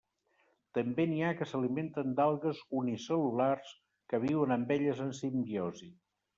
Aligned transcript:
També 0.77 1.03
n'hi 1.11 1.19
ha 1.25 1.29
que 1.41 1.47
s'alimenten 1.51 2.15
d'algues 2.21 2.63
unicel·lulars 2.81 3.77
que 4.15 4.23
viuen 4.27 4.59
amb 4.59 4.77
elles 4.81 5.07
en 5.09 5.17
simbiosi. 5.23 5.95